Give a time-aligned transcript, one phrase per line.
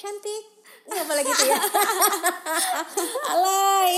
[0.00, 0.44] cantik
[0.88, 1.60] nggak boleh gitu ya
[3.36, 3.94] alay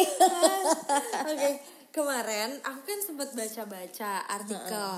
[1.32, 1.50] Oke,
[1.94, 4.90] kemarin aku kan sempat baca-baca artikel.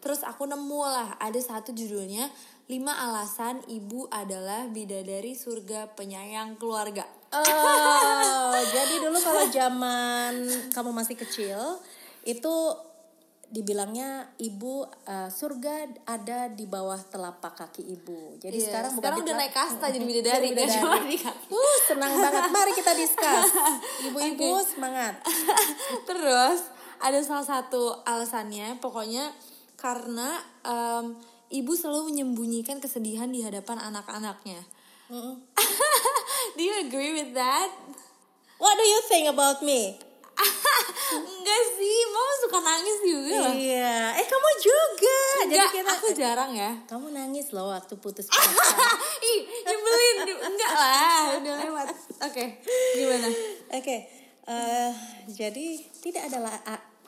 [0.00, 2.30] Terus aku nemu lah ada satu judulnya
[2.66, 7.06] lima alasan ibu adalah bidadari surga penyayang keluarga.
[7.30, 10.32] Oh, jadi dulu kalau zaman
[10.74, 11.58] kamu masih kecil
[12.26, 12.54] itu
[13.46, 18.34] dibilangnya ibu eh, surga ada di bawah telapak kaki ibu.
[18.42, 20.74] Jadi Iya, sekarang bukan sekarang udah naik kasta jadi bidadari, Bidadari.
[20.82, 21.46] cuma di kaki.
[21.54, 22.42] Uh, senang banget.
[22.50, 23.50] Mari kita discuss.
[24.10, 25.22] Ibu-ibu semangat.
[26.10, 26.60] Terus
[26.98, 29.30] ada salah satu alasannya pokoknya
[29.76, 31.14] karena em,
[31.52, 34.58] ibu selalu menyembunyikan kesedihan di hadapan anak-anaknya.
[36.56, 37.70] Do you agree with that?
[38.56, 40.00] What do you think about me?
[41.06, 43.54] Enggak sih, mama suka nangis juga loh.
[43.54, 45.18] Iya, eh kamu juga.
[45.46, 46.70] Enggak, Jadi kita aku jarang ya.
[46.90, 48.96] kamu nangis loh waktu putus pacar.
[49.22, 50.16] Ih, nyebelin.
[50.36, 51.86] Enggak lah, udah lewat.
[52.26, 52.44] Oke,
[52.98, 53.28] gimana?
[53.72, 53.96] Oke,
[54.50, 54.92] eh,
[55.30, 55.66] jadi
[56.02, 56.38] tidak ada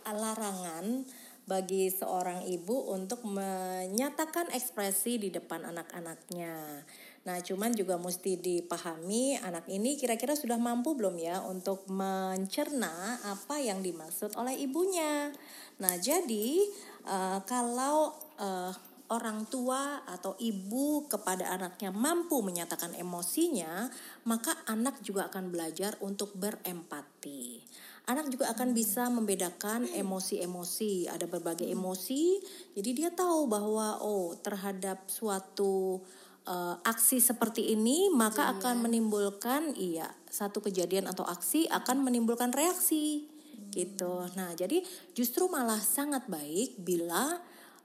[0.09, 1.05] larangan
[1.49, 6.85] bagi seorang ibu untuk menyatakan ekspresi di depan anak-anaknya.
[7.29, 13.61] Nah, cuman juga mesti dipahami anak ini kira-kira sudah mampu belum ya untuk mencerna apa
[13.61, 15.29] yang dimaksud oleh ibunya.
[15.77, 16.65] Nah, jadi
[17.05, 18.73] eh, kalau eh,
[19.13, 23.93] orang tua atau ibu kepada anaknya mampu menyatakan emosinya,
[24.25, 27.61] maka anak juga akan belajar untuk berempati.
[28.09, 31.13] Anak juga akan bisa membedakan emosi-emosi.
[31.13, 32.41] Ada berbagai emosi,
[32.73, 36.01] jadi dia tahu bahwa oh terhadap suatu
[36.49, 43.29] eh, aksi seperti ini maka akan menimbulkan iya satu kejadian atau aksi akan menimbulkan reaksi
[43.69, 44.25] gitu.
[44.33, 44.81] Nah, jadi
[45.13, 47.37] justru malah sangat baik bila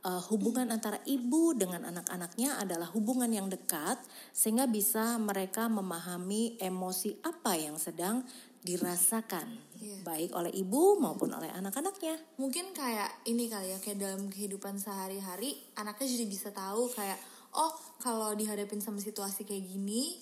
[0.04, 4.00] uh, hubungan antara ibu dengan anak-anaknya adalah hubungan yang dekat
[4.36, 8.24] sehingga bisa mereka memahami emosi apa yang sedang
[8.64, 9.60] dirasakan
[10.08, 12.16] baik oleh ibu maupun oleh anak-anaknya.
[12.40, 17.20] Mungkin kayak ini kali ya, kayak dalam kehidupan sehari-hari anaknya jadi bisa tahu kayak
[17.54, 20.18] oh kalau dihadapin sama situasi kayak gini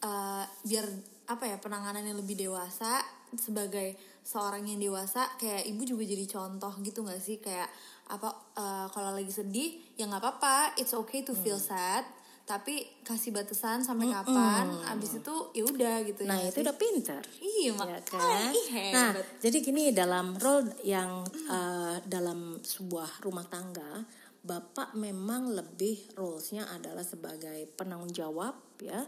[0.00, 0.86] eh, biar
[1.26, 2.98] apa ya penanganannya lebih dewasa
[3.32, 7.38] sebagai seorang yang dewasa kayak ibu juga jadi contoh gitu nggak sih?
[7.38, 7.70] Kayak
[8.08, 12.02] apa eh, kalau lagi sedih ya nggak apa-apa it's okay to feel sad
[12.42, 17.22] tapi kasih batasan sampai kapan abis itu ya udah gitu Nah, ya itu udah pinter.
[17.38, 18.50] iya ya makanya kan?
[18.90, 24.02] Nah, jadi gini dalam role yang uh, dalam sebuah rumah tangga,
[24.40, 29.04] bapak memang lebih roles-nya adalah sebagai penanggung jawab ya.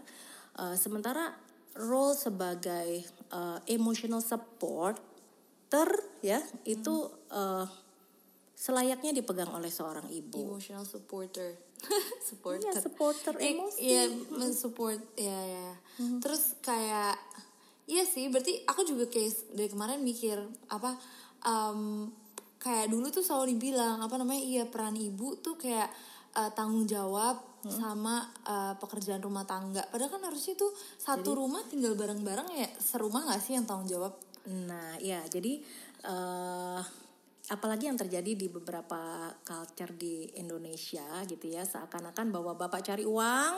[0.52, 1.32] Uh, sementara
[1.74, 3.00] role sebagai
[3.30, 5.88] uh, emotional supporter
[6.20, 6.94] ya itu
[7.30, 7.64] uh,
[8.52, 10.52] selayaknya dipegang oleh seorang ibu.
[10.54, 11.56] emotional supporter
[12.28, 13.80] supporter Iya, supporter Eh, emosi.
[13.80, 15.70] iya mensupport ya ya
[16.20, 17.18] terus kayak
[17.84, 20.38] iya sih berarti aku juga kayak dari kemarin mikir
[20.68, 20.94] apa
[21.42, 22.06] em,
[22.62, 25.90] kayak dulu tuh selalu dibilang apa namanya iya peran ibu tuh kayak
[26.38, 29.82] eh, tanggung jawab sama eh, pekerjaan rumah tangga.
[29.90, 34.14] Padahal kan harusnya tuh satu rumah tinggal bareng-bareng ya serumah nggak sih yang tanggung jawab?
[34.46, 35.62] Nah, ya, jadi
[36.02, 36.82] eh
[37.50, 43.52] apalagi yang terjadi di beberapa culture di Indonesia gitu ya, seakan-akan bahwa bapak cari uang,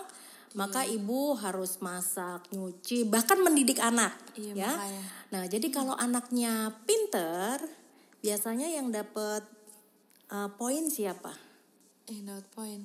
[0.56, 4.70] maka ibu harus masak, nyuci, bahkan mendidik anak, Iya, ya.
[4.72, 5.02] makanya.
[5.32, 7.60] Nah, jadi kalau anaknya pinter,
[8.24, 9.44] biasanya yang dapat
[10.32, 11.36] eh, poin siapa?
[12.08, 12.80] eh dapat poin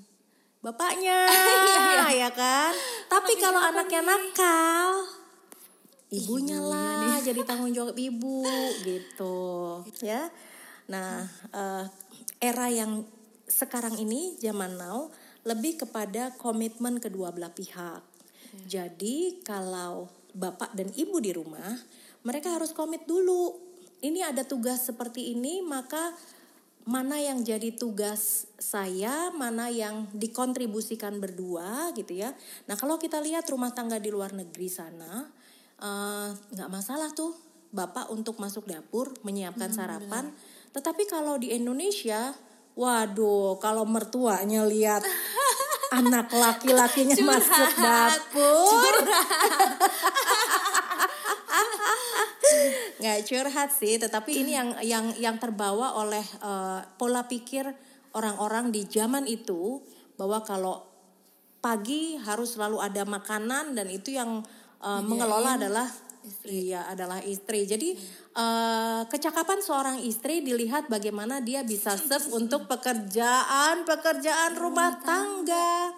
[0.59, 1.23] Bapaknya,
[2.19, 2.75] ya kan?
[3.07, 5.07] Tapi kalau anaknya nakal,
[6.11, 8.43] ibunya lah jadi tanggung jawab ibu
[8.83, 10.27] gitu, ya.
[10.91, 11.23] Nah,
[11.55, 11.87] eh,
[12.43, 13.07] era yang
[13.47, 15.07] sekarang ini zaman now
[15.47, 18.03] lebih kepada komitmen kedua belah pihak.
[18.67, 21.71] Jadi kalau bapak dan ibu di rumah,
[22.27, 23.68] mereka harus komit dulu.
[23.99, 26.15] Ini ada tugas seperti ini, maka
[26.89, 32.33] mana yang jadi tugas saya, mana yang dikontribusikan berdua gitu ya.
[32.65, 35.27] Nah kalau kita lihat rumah tangga di luar negeri sana,
[35.77, 37.35] eh, nggak masalah tuh
[37.69, 40.33] bapak untuk masuk dapur menyiapkan sarapan.
[40.73, 42.33] Tetapi kalau di Indonesia,
[42.73, 45.05] waduh kalau mertuanya lihat
[45.99, 48.93] anak laki-lakinya masuk dapur,
[52.99, 57.63] nggak curhat sih tetapi ini yang yang yang terbawa oleh eh, pola pikir
[58.11, 59.79] orang-orang di zaman itu
[60.19, 60.83] bahwa kalau
[61.63, 64.43] pagi harus selalu ada makanan dan itu yang
[64.83, 65.87] eh, mengelola adalah
[66.45, 67.63] iya adalah istri.
[67.63, 67.95] Jadi
[68.35, 75.95] eh, kecakapan seorang istri dilihat bagaimana dia bisa serve untuk pekerjaan pekerjaan rumah tangga.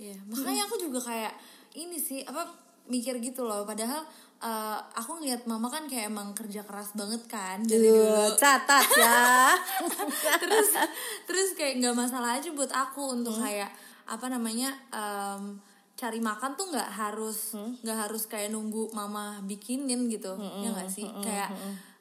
[0.00, 1.36] Iya, makanya aku juga kayak
[1.76, 2.48] ini sih apa
[2.88, 3.68] mikir gitu loh.
[3.68, 4.08] Padahal
[4.40, 8.34] uh, aku ngeliat mama kan kayak emang kerja keras banget kan dari dulu.
[8.36, 9.52] catat ya.
[10.42, 10.68] Terus
[11.28, 13.70] terus kayak nggak masalah aja buat aku untuk kayak
[14.10, 15.60] apa namanya em,
[15.94, 21.06] cari makan tuh nggak harus nggak harus kayak nunggu mama bikinin gitu ya nggak sih?
[21.22, 21.52] kayak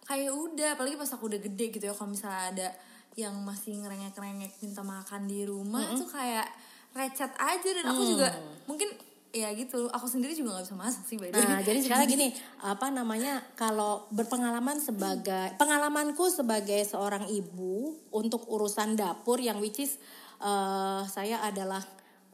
[0.08, 2.68] kayak udah apalagi pas aku udah gede gitu ya kalau misalnya ada
[3.14, 6.48] yang masih ngerengek-ngerengek minta makan di rumah tuh kayak
[6.96, 8.28] recet aja dan aku juga
[8.66, 8.90] mungkin
[9.30, 11.46] ya gitu aku sendiri juga nggak bisa masak sih by the way.
[11.46, 12.28] Nah, jadi sekarang gini,
[12.66, 13.46] apa namanya?
[13.54, 20.02] Kalau berpengalaman sebagai pengalamanku sebagai seorang ibu untuk urusan dapur yang which is
[20.42, 21.82] eh, saya adalah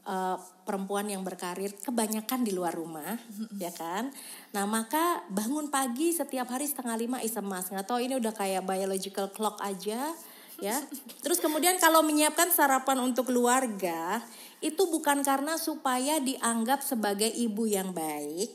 [0.08, 3.20] eh, perempuan yang berkarir kebanyakan di luar rumah,
[3.62, 4.08] ya kan?
[4.56, 7.68] Nah, maka bangun pagi setiap hari setengah lima is emas.
[7.68, 10.16] Nggak tahu ini udah kayak biological clock aja,
[10.60, 10.76] ya.
[11.22, 14.22] Terus kemudian kalau menyiapkan sarapan untuk keluarga
[14.64, 18.48] itu bukan karena supaya dianggap sebagai ibu yang baik,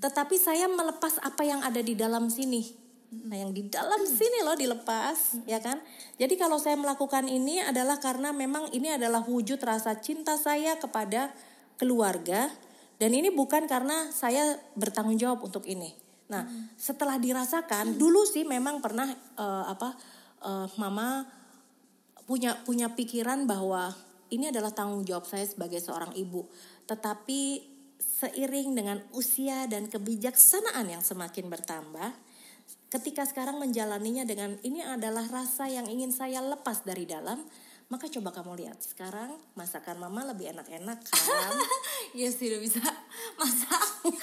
[0.00, 2.88] tetapi saya melepas apa yang ada di dalam sini.
[3.08, 5.80] Nah, yang di dalam sini loh dilepas, ya kan?
[6.20, 11.32] Jadi kalau saya melakukan ini adalah karena memang ini adalah wujud rasa cinta saya kepada
[11.80, 12.52] keluarga
[13.00, 15.96] dan ini bukan karena saya bertanggung jawab untuk ini.
[16.28, 16.44] Nah,
[16.76, 19.96] setelah dirasakan, dulu sih memang pernah eh, apa
[20.42, 21.26] eh, mama
[22.28, 23.96] punya punya pikiran bahwa
[24.28, 26.44] ini adalah tanggung jawab saya sebagai seorang ibu.
[26.84, 27.40] Tetapi
[27.98, 32.12] seiring dengan usia dan kebijaksanaan yang semakin bertambah,
[32.92, 37.40] ketika sekarang menjalaninya dengan ini adalah rasa yang ingin saya lepas dari dalam,
[37.88, 41.52] maka coba kamu lihat sekarang masakan mama lebih enak-enak kan?
[42.16, 42.80] Iya sih udah bisa
[43.36, 43.84] masak.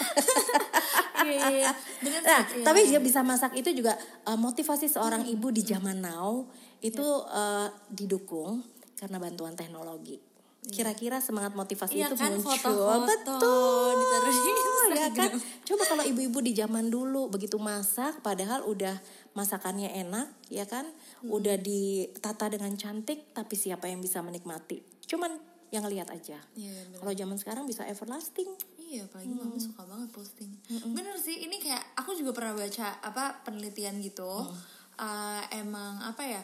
[1.26, 1.72] Iya iya iya.
[2.06, 2.30] Bener sih.
[2.30, 2.90] Nah, Iya, tapi iya.
[2.94, 3.98] dia bisa masak itu juga
[4.30, 6.46] uh, motivasi seorang ibu di zaman now
[6.86, 8.62] itu uh, didukung
[8.94, 10.22] karena bantuan teknologi.
[10.66, 14.70] Kira-kira semangat motivasi Iya itu kan, muncul, foto-foto betul, ditaruh di ya kan?
[14.86, 15.32] Instagram.
[15.66, 18.98] Coba kalau ibu-ibu di zaman dulu begitu masak, padahal udah
[19.36, 20.88] masakannya enak, ya kan?
[21.22, 21.30] Hmm.
[21.30, 24.80] Udah ditata dengan cantik, tapi siapa yang bisa menikmati?
[25.06, 25.36] Cuman
[25.76, 26.40] yang lihat aja.
[26.56, 26.96] Bener.
[26.96, 28.48] Kalau zaman sekarang bisa everlasting.
[28.80, 30.48] Iya, apalagi mama suka banget posting.
[30.96, 34.48] Bener sih, ini kayak aku juga pernah baca apa penelitian gitu.
[34.96, 36.42] Eh, emang apa ya?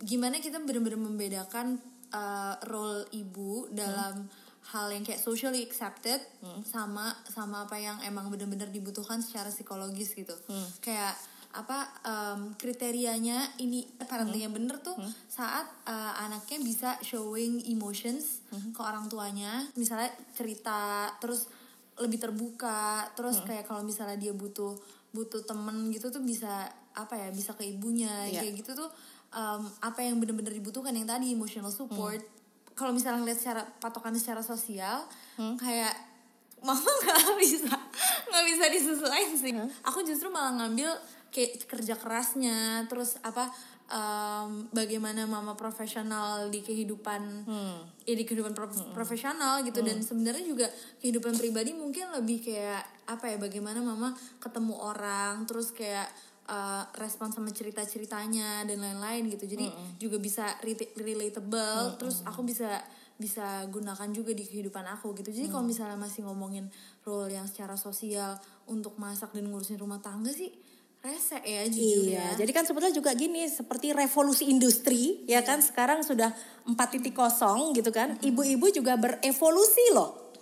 [0.00, 1.76] Gimana kita benar-benar membedakan
[2.08, 4.24] eh, role ibu dalam
[4.64, 6.24] hal yang kayak socially accepted
[6.64, 10.32] sama sama apa yang emang benar-benar dibutuhkan secara psikologis gitu.
[10.80, 11.12] Kayak
[11.54, 18.80] apa em, kriterianya ini parenting yang bener tuh saat eh, anaknya bisa showing emotions ke
[18.80, 19.62] orang tuanya.
[19.74, 20.78] Misalnya cerita
[21.16, 21.46] terus
[21.94, 24.74] lebih terbuka terus kayak kalau misalnya dia butuh
[25.10, 28.42] butuh temen gitu tuh bisa apa ya bisa ke ibunya Iya.
[28.42, 28.90] kayak gitu tuh
[29.30, 32.18] em, apa yang bener-bener dibutuhkan yang tadi emotional support.
[32.74, 35.06] Kalau misalnya ngeliat secara patokan secara sosial
[35.54, 35.94] kayak
[36.58, 37.70] mama nggak bisa
[38.24, 39.52] nggak bisa disesuaikan sih.
[39.84, 40.90] Aku justru malah ngambil
[41.34, 43.50] kayak kerja kerasnya terus apa
[43.90, 47.42] em, bagaimana mama profesional di kehidupan
[48.06, 49.82] ya di kehidupan prof- profesional gitu.
[49.82, 50.66] Dan sebenarnya juga
[51.02, 56.06] kehidupan pribadi mungkin lebih kayak apa ya bagaimana mama ketemu orang terus kayak
[56.46, 59.44] eh, respon sama cerita ceritanya dan lain-lain gitu.
[59.50, 59.66] Jadi
[59.98, 60.54] juga bisa
[60.94, 62.78] relatable terus aku bisa
[63.14, 65.30] bisa gunakan juga di kehidupan aku gitu.
[65.30, 66.66] Jadi kalau misalnya masih ngomongin
[67.06, 70.50] role yang secara sosial untuk masak dan ngurusin rumah tangga sih
[71.04, 75.60] rese ya jujur Iya, ya jadi kan sebetulnya juga gini seperti revolusi industri ya kan
[75.60, 76.32] sekarang sudah
[76.64, 77.12] 4.0
[77.76, 78.16] gitu kan.
[78.24, 80.32] Ibu-ibu juga berevolusi loh.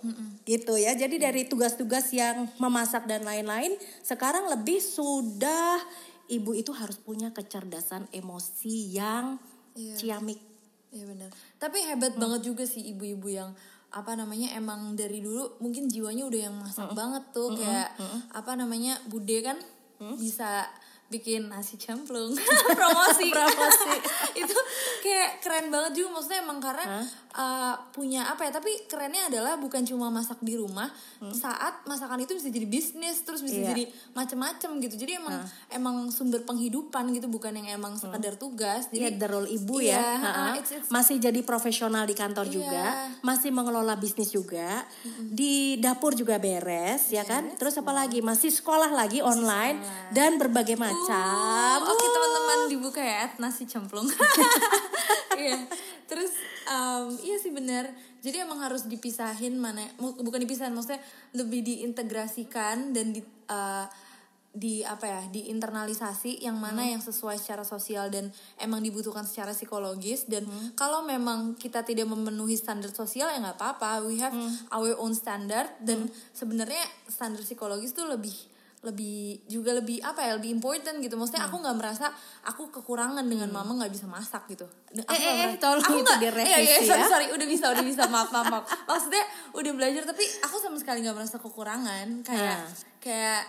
[0.43, 0.95] Gitu ya.
[0.95, 5.79] Jadi dari tugas-tugas yang memasak dan lain-lain sekarang lebih sudah
[6.27, 9.35] ibu itu harus punya kecerdasan emosi yang
[9.75, 9.95] Iya.
[9.99, 10.39] ciamik.
[10.95, 11.29] Iya benar.
[11.59, 13.51] Tapi hebat banget juga sih ibu-ibu yang
[13.93, 17.93] apa namanya emang dari dulu mungkin jiwanya udah yang masak banget tuh kayak
[18.33, 19.53] apa namanya bude kan
[20.19, 20.67] bisa
[21.13, 22.33] bikin nasi cemplung.
[22.77, 23.29] Promosi.
[23.35, 23.95] Promosi.
[24.33, 24.57] itu
[25.05, 26.17] kayak keren banget juga.
[26.17, 30.89] Maksudnya emang karena uh, punya apa ya tapi kerennya adalah bukan cuma masak di rumah
[31.31, 33.69] saat masakan itu bisa jadi bisnis terus bisa Iya.
[33.69, 39.13] jadi macem-macem gitu jadi emang emang sumber penghidupan gitu bukan yang emang sekedar tugas jadi
[39.13, 40.03] the role ibu Iya, ya.
[40.13, 40.45] ha-ha, Ha-ha.
[40.55, 42.53] it's- it's- Masih jadi profesional di kantor Iya.
[42.53, 42.83] juga,
[43.21, 44.83] masih mengelola bisnis juga,
[45.23, 47.55] di dapur juga beres, ya kan?
[47.55, 48.19] Terus apa lagi?
[48.19, 51.79] Masih sekolah lagi online dan berbagai macam.
[51.79, 54.05] Uh, Oke teman-teman dibuka ya nasi cemplung.
[55.33, 55.59] Iya.
[56.09, 56.33] Terus
[56.69, 57.89] um, iya sih benar.
[58.23, 61.03] Jadi emang harus dipisahin mana bukan dipisahin maksudnya
[61.35, 63.21] lebih diintegrasikan dan di
[63.51, 63.85] uh,
[64.53, 68.29] di apa ya diinternalisasi yang mana yang sesuai secara sosial dan
[68.61, 70.29] emang dibutuhkan secara psikologis.
[70.29, 70.45] Dan
[70.77, 74.05] kalau memang kita tidak memenuhi standar sosial ya nggak apa-apa.
[74.05, 74.37] We have
[74.69, 75.73] our own standard.
[75.81, 76.05] Dan
[76.37, 78.52] sebenarnya standar psikologis tuh lebih
[78.83, 82.11] lebih juga lebih apa ya lebih important gitu maksudnya aku nggak merasa
[82.43, 86.19] aku kekurangan dengan mama nggak bisa masak gitu Aku Eh, eh, eh, tolong aku nggak-
[86.19, 87.07] iya, iya, sorry, ya.
[87.07, 88.63] sorry udah bisa udah bisa maaf maaf, maaf.
[88.89, 89.23] maksudnya
[89.53, 92.67] udah belajar tapi aku sama sekali nggak merasa kekurangan kayak Ah.
[92.99, 93.41] kayak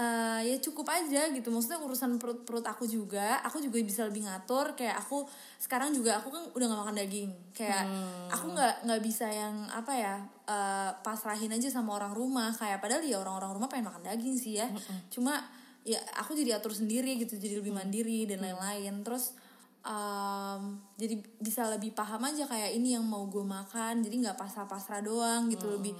[0.00, 1.48] eh, ya cukup aja gitu.
[1.52, 4.72] Maksudnya urusan perut perut aku juga aku juga bisa lebih ngatur.
[4.72, 5.28] Kayak aku
[5.60, 7.30] sekarang juga aku kan udah gak makan daging.
[7.52, 7.84] Kayak
[8.32, 10.14] aku nggak nggak bisa yang apa ya
[10.48, 12.50] eh, pasrahin aja sama orang rumah.
[12.56, 14.68] Kayak padahal ya orang-orang rumah pengen makan daging sih ya.
[15.12, 15.36] Cuma
[15.82, 19.02] ya aku jadi atur sendiri gitu jadi lebih mandiri dan lain-lain.
[19.02, 19.34] Terus
[19.82, 24.00] em, jadi bisa lebih paham aja kayak ini yang mau gue makan.
[24.00, 25.92] Jadi nggak pasrah-pasrah doang gitu lebih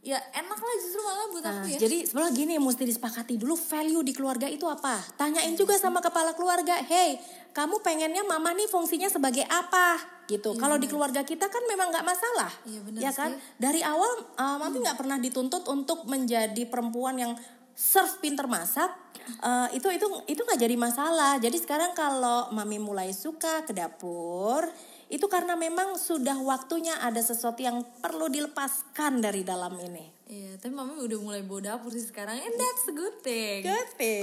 [0.00, 3.52] ya enak lah justru malah buat Nah, aku ya jadi sebenarnya gini mesti disepakati dulu
[3.52, 4.96] value di keluarga itu apa.
[5.20, 7.20] Tanyain juga sama kepala keluarga, hey,
[7.52, 10.00] kamu pengennya mama nih fungsinya sebagai apa?
[10.24, 10.56] Gitu.
[10.56, 13.30] Kalau di keluarga kita kan memang nggak masalah, Iya, benar ya kan?
[13.60, 17.32] Dari awal uh, mami nggak pernah dituntut untuk menjadi perempuan yang
[17.76, 18.92] serve pinter masak.
[19.40, 21.36] Uh, itu itu itu nggak jadi masalah.
[21.42, 24.64] Jadi sekarang kalau mami mulai suka ke dapur,
[25.10, 30.06] itu karena memang sudah waktunya ada sesuatu yang perlu dilepaskan dari dalam ini.
[30.30, 33.66] Iya, tapi mami udah mulai bawa dapur sih sekarang, and that's a good thing.
[33.66, 34.22] Good thing.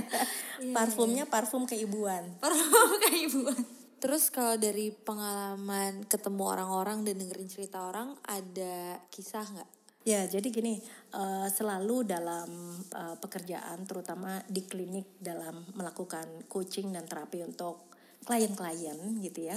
[0.76, 2.36] Parfumnya parfum keibuan.
[2.36, 3.60] Parfum kayak ibuan.
[3.96, 9.70] Terus kalau dari pengalaman ketemu orang-orang dan dengerin cerita orang, ada kisah nggak?
[10.04, 10.84] Ya, jadi gini,
[11.16, 17.93] eh, selalu dalam eh, pekerjaan, terutama di klinik dalam melakukan coaching dan terapi untuk
[18.24, 19.56] klien-klien gitu ya,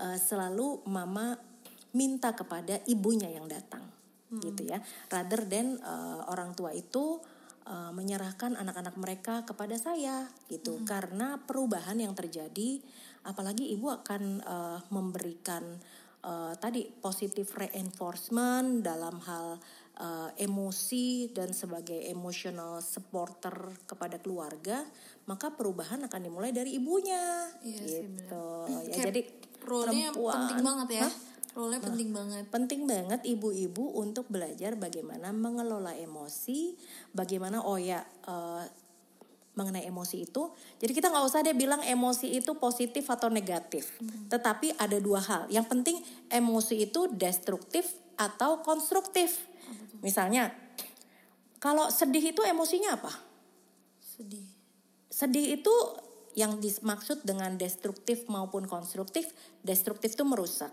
[0.00, 1.36] eh, selalu mama
[1.92, 3.84] minta kepada ibunya yang datang,
[4.28, 7.20] gitu ya, rather than eh, orang tua itu
[7.64, 12.80] eh, menyerahkan anak-anak mereka kepada saya, gitu, karena perubahan yang terjadi,
[13.24, 15.64] apalagi ibu akan eh, memberikan
[16.24, 19.60] eh, tadi positive reinforcement dalam hal
[19.96, 24.84] eh, emosi dan sebagai emotional supporter kepada keluarga,
[25.26, 27.50] maka perubahan akan dimulai dari ibunya.
[27.64, 28.46] Iya sih, gitu.
[28.68, 29.22] Ya Kayak jadi
[29.66, 31.02] Role-nya penting banget ya.
[31.10, 31.14] Hah?
[31.58, 32.44] Role-nya penting banget.
[32.52, 36.78] Penting banget ibu-ibu untuk belajar bagaimana mengelola emosi,
[37.10, 38.64] bagaimana oh ya eh,
[39.56, 40.52] mengenai emosi itu.
[40.78, 43.96] Jadi kita nggak usah deh bilang emosi itu positif atau negatif.
[44.28, 45.42] Tetapi ada dua hal.
[45.48, 45.96] Yang penting
[46.28, 47.88] emosi itu destruktif
[48.20, 49.48] atau konstruktif.
[50.06, 50.54] Misalnya
[51.58, 53.10] kalau sedih itu emosinya apa?
[53.98, 54.46] Sedih.
[55.10, 55.74] Sedih itu
[56.38, 59.34] yang dimaksud dengan destruktif maupun konstruktif,
[59.66, 60.70] destruktif itu merusak,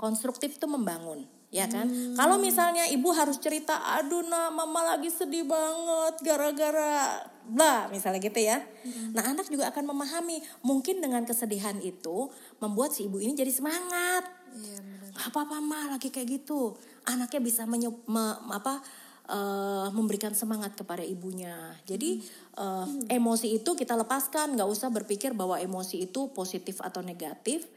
[0.00, 1.84] konstruktif itu membangun, ya kan?
[2.16, 8.40] Kalau misalnya ibu harus cerita, aduh nah mama lagi sedih banget gara-gara bla, misalnya gitu
[8.40, 8.64] ya.
[9.12, 14.24] Nah anak juga akan memahami, mungkin dengan kesedihan itu membuat si ibu ini jadi semangat.
[14.56, 14.80] Iya.
[15.12, 16.72] Gak apa-apa mah lagi kayak gitu.
[17.04, 18.80] Anaknya bisa menye- me- apa
[19.28, 21.76] eh, memberikan semangat kepada ibunya.
[21.84, 22.24] Jadi
[22.58, 27.68] eh, emosi itu kita lepaskan, nggak usah berpikir bahwa emosi itu positif atau negatif,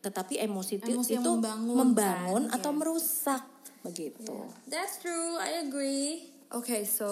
[0.00, 2.56] tetapi emosi, itu- Emosi itu membangun, membangun kan?
[2.56, 2.78] atau Iya.
[2.78, 3.42] merusak
[3.82, 4.34] begitu.
[4.66, 6.30] That's true, I agree.
[6.52, 7.08] Okay, so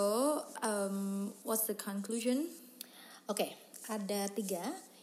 [0.61, 2.45] um, what's the conclusion?
[3.25, 3.49] Oke,
[3.87, 4.61] ada tiga.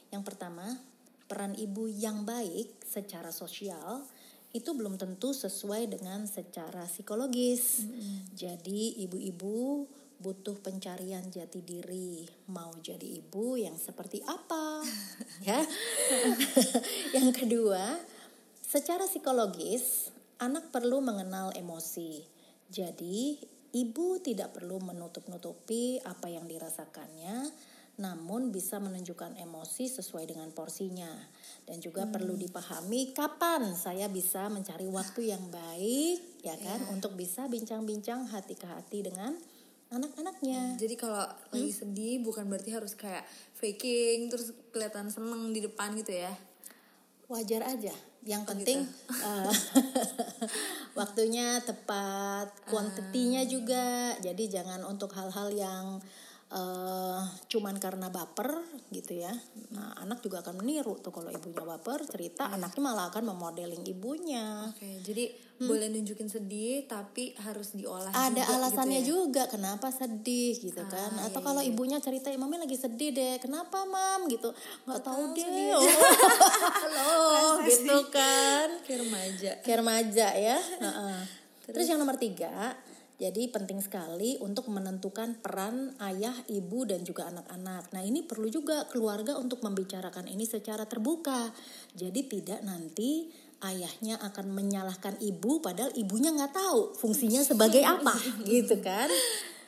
[0.07, 0.77] Yang pertama,
[1.25, 4.05] peran ibu yang baik secara sosial
[4.53, 7.83] itu belum tentu sesuai dengan secara psikologis.
[8.31, 9.86] Jadi ibu-ibu
[10.17, 12.25] butuh pencarian jati diri.
[12.50, 14.81] Mau jadi ibu yang seperti apa?
[15.47, 15.62] ya.
[17.17, 18.01] yang kedua,
[18.65, 20.09] secara psikologis
[20.41, 22.25] anak perlu mengenal emosi.
[22.67, 23.38] Jadi
[23.74, 27.47] ibu tidak perlu menutup-nutupi apa yang dirasakannya,
[27.97, 31.09] namun bisa menunjukkan emosi sesuai dengan porsinya.
[31.65, 37.50] Dan juga perlu dipahami kapan saya bisa mencari waktu yang baik, ya kan, untuk bisa
[37.50, 39.33] bincang-bincang hati ke hati dengan
[39.88, 40.75] anak-anaknya.
[40.75, 43.24] Jadi kalau lagi sedih bukan berarti harus kayak
[43.56, 46.32] faking terus kelihatan seneng di depan gitu ya.
[47.27, 47.96] Wajar aja.
[48.27, 48.79] Yang Oh, penting
[49.27, 49.53] eh,
[51.00, 54.15] waktunya tepat, kuantitinya juga.
[54.20, 55.86] Jadi jangan untuk hal-hal yang
[56.48, 57.20] eh
[57.51, 58.63] cuman karena baper
[58.96, 59.36] gitu ya.
[59.75, 64.72] Nah, anak juga akan meniru tuh kalau ibunya baper, cerita anaknya malah akan memodeling ibunya.
[64.72, 69.10] Oke, jadi boleh nunjukin sedih tapi harus diolah Ada juga alasannya gitu ya.
[69.10, 71.18] juga kenapa sedih gitu kan.
[71.26, 74.30] Atau kalau ibunya cerita, "Mami lagi sedih deh." Kenapa, Mam?
[74.30, 74.54] gitu.
[74.86, 75.74] nggak tahu deh.
[75.74, 75.82] Oh,
[76.86, 78.70] halo, gitu kan.
[78.86, 79.52] Kayak remaja.
[79.66, 80.58] Kayak remaja ya.
[80.86, 81.18] Heeh.
[81.74, 82.78] Terus yang nomor tiga,
[83.18, 87.90] Jadi penting sekali untuk menentukan peran ayah, ibu dan juga anak-anak.
[87.90, 91.50] Nah, ini perlu juga keluarga untuk membicarakan ini secara terbuka.
[91.98, 93.26] Jadi tidak nanti
[93.66, 98.14] ayahnya akan menyalahkan ibu padahal ibunya nggak tahu fungsinya sebagai apa
[98.50, 99.10] gitu kan.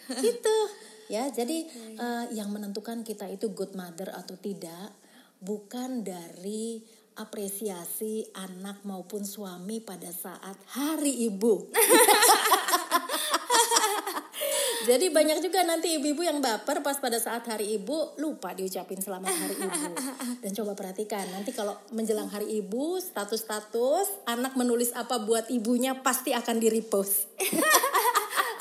[0.10, 0.58] Gitu.
[1.05, 1.69] Ya, jadi
[2.01, 4.89] uh, yang menentukan kita itu good mother atau tidak
[5.38, 6.81] bukan dari
[7.13, 11.69] apresiasi anak maupun suami pada saat hari ibu.
[14.89, 19.29] Jadi banyak juga nanti ibu-ibu yang baper pas pada saat hari ibu lupa diucapin selamat
[19.29, 19.93] hari ibu.
[20.41, 26.34] Dan coba perhatikan nanti kalau menjelang hari ibu status-status anak menulis apa buat ibunya pasti
[26.34, 27.29] akan di repost.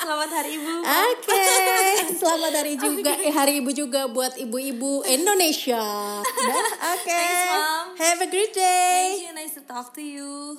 [0.08, 0.72] Selamat hari ibu.
[0.88, 2.00] Oke, okay.
[2.24, 5.84] selamat hari juga eh, hari ibu juga buat ibu-ibu Indonesia.
[6.24, 7.04] Oke.
[7.04, 7.28] Okay.
[7.44, 8.00] Thanks.
[8.00, 9.20] Have a great day.
[9.20, 9.32] Thank you.
[9.36, 10.56] Nice to talk to you.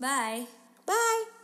[0.00, 0.48] Bye.
[0.88, 1.39] Bye.